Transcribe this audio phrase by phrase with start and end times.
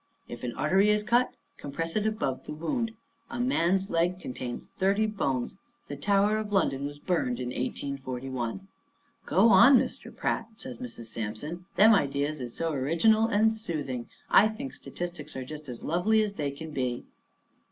[0.27, 2.93] If an artery is cut, compress it above the wound.
[3.29, 5.59] A man's leg contains thirty bones.
[5.89, 8.67] The Tower of London was burned in 1841."
[9.27, 10.11] "Go on, Mr.
[10.15, 11.05] Pratt," says Mrs.
[11.05, 11.65] Sampson.
[11.75, 14.09] "Them ideas is so original and soothing.
[14.27, 17.05] I think statistics are just as lovely as they can be."